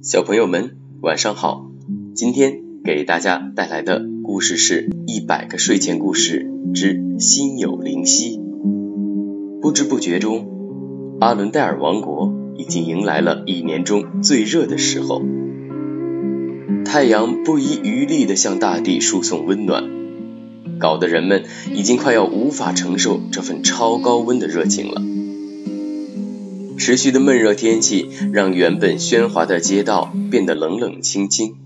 [0.00, 1.72] 小朋友们，晚上好！
[2.14, 8.38] 今天给大家带来的故事是《一百个睡前故事之心有灵犀》。
[9.60, 15.20] 不知不觉中，阿伦戴尔王国已经迎来了一年中最热的时候，
[16.84, 19.82] 太阳不遗余力地向大地输送温暖，
[20.78, 21.42] 搞得人们
[21.74, 25.02] 已经快要无法承受这份超高温的热情了。
[26.78, 31.56] 持续的闷热天气让原本喧哗的街道变得冷冷清清，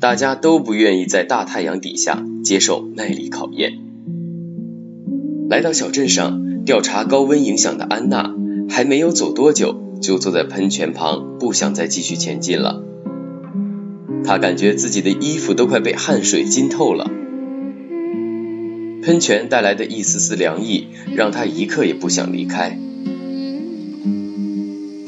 [0.00, 3.78] 大家都不愿意在大太阳底下接受耐力考验。
[5.48, 8.34] 来到小镇上调查高温影响的安娜，
[8.68, 12.82] 还没有走多久，就坐在喷泉旁，不想再继续前进了。
[14.24, 17.08] 她感觉自己的衣服都快被汗水浸透了。
[19.04, 22.78] 喷泉带来的一丝丝凉意，让她一刻也不想离开。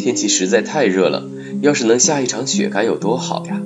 [0.00, 1.28] 天气实在太热了，
[1.60, 3.60] 要是能下一场雪该有多好呀！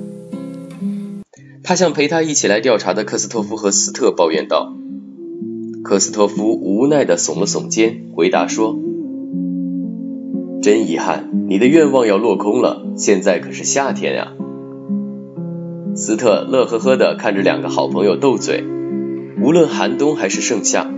[1.63, 4.75] 他向陪他一起来调查的克斯托夫和斯特抱怨道。
[5.81, 8.77] 克斯托夫无奈地耸了耸肩，回答说
[10.61, 12.85] ：“真遗憾，你的愿望要落空了。
[12.97, 14.33] 现在可是夏天呀。”
[15.95, 18.65] 斯特乐呵呵地看着两个好朋友斗嘴，
[19.41, 20.91] 无论寒冬还是盛夏，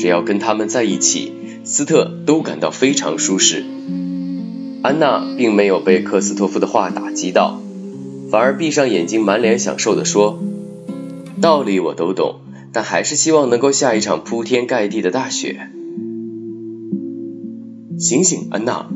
[0.00, 3.64] 只要跟他们在一起，斯特都感到非常舒适。
[4.82, 7.60] 安娜并没有被克斯托夫的话打击到，
[8.30, 10.38] 反而闭上眼睛，满脸享受地说
[11.42, 12.36] ：“道理我都懂，
[12.72, 15.68] 但还是希望能够下一场铺天盖地的大雪。”
[18.00, 18.86] 醒醒，安娜！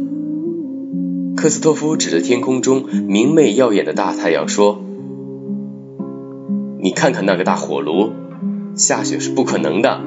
[1.37, 4.83] 克斯托夫指着天空中明媚耀眼的大太阳说
[6.81, 8.11] ：“你看看那个大火炉，
[8.75, 10.01] 下雪是不可能的。”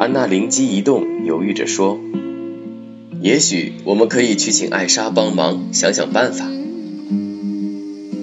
[0.00, 2.00] 安娜灵机一动，犹豫着说。
[3.22, 6.50] 也许我们可以去请艾莎帮忙想想办法。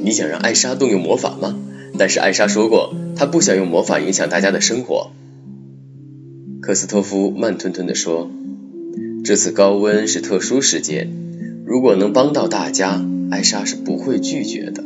[0.04, 1.56] 你想让艾莎动用魔法吗？
[1.98, 5.12] 但是艾莎说过，她不想用魔法影响大家的生活。
[6.62, 8.30] 科斯托夫慢吞吞地说
[9.24, 11.10] ：“这次高温是特殊事件，
[11.66, 14.84] 如果能帮到大家，艾莎是不会拒绝的。”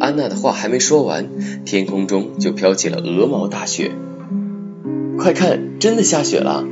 [0.00, 1.30] 安娜的话还没说完，
[1.64, 3.92] 天空中就飘起了鹅毛大雪。
[5.16, 6.66] 快看，真的下雪了！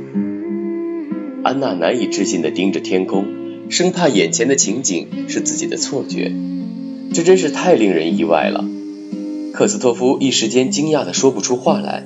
[1.51, 3.25] 安娜难以置信地盯着天空，
[3.67, 6.31] 生怕眼前的情景是自己的错觉。
[7.13, 8.63] 这真是太令人意外了。
[9.51, 12.05] 克斯托夫一时间惊讶得说不出话来。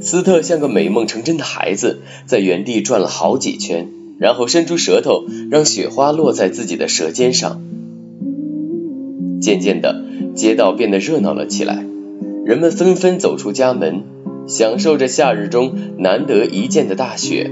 [0.00, 3.88] 斯特像个美梦成真的孩子，在原地转了好几圈，
[4.18, 7.62] 然后伸出舌头，让雪花落在自己的舌尖上。
[9.40, 10.02] 渐渐的，
[10.34, 11.84] 街道变得热闹了起来，
[12.44, 14.02] 人们纷纷走出家门，
[14.48, 17.48] 享受着夏日中难得一见的大雪。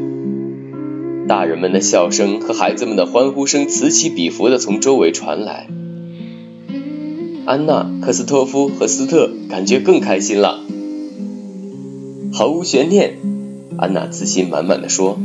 [1.27, 5.67] 大人们的笑声和孩子们的欢呼声此起彼伏地从周围传来。
[7.47, 10.61] 安娜、克斯托夫和斯特感觉更开心了。
[12.33, 13.19] 毫无悬念，
[13.79, 15.19] 安娜自信满满的说：“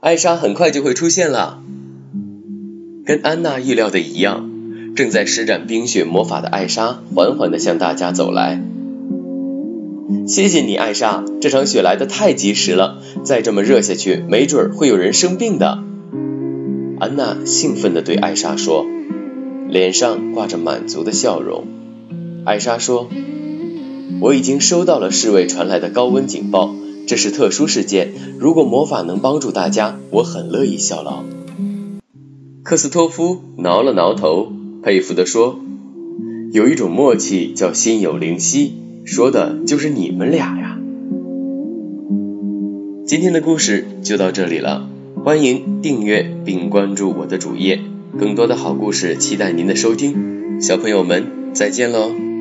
[0.00, 1.62] 艾莎很快就会出现了。”
[3.04, 4.48] 跟安娜预料的一样，
[4.94, 8.62] 正在施展冰雪魔法的艾莎缓缓地向大家走来。
[10.26, 11.24] 谢谢你，艾莎。
[11.40, 15.82] 这场雪来的太及时了，再这么热下去，没准会有人生病的。
[17.00, 18.86] 安娜兴奋地对艾莎说，
[19.68, 21.66] 脸上挂着满足的笑容。
[22.44, 23.08] 艾莎说
[24.22, 26.74] ：“我已经收到了侍卫传来的高温警报，
[27.06, 28.12] 这是特殊事件。
[28.38, 31.24] 如果魔法能帮助大家，我很乐意效劳。”
[32.62, 34.52] 克斯托夫挠了挠头，
[34.82, 35.58] 佩服地说
[36.52, 38.74] ：“有一种默契叫心有灵犀。”
[39.04, 40.78] 说的就是你们俩呀！
[43.04, 44.88] 今天的故事就到这里了，
[45.24, 47.80] 欢迎订阅并关注我的主页，
[48.18, 52.31] 更多的好故事期待您的收听，小朋友们再见喽！